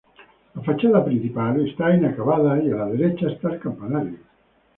[0.55, 4.17] La fachada principal está inacabada y, a la derecha, está el campanario.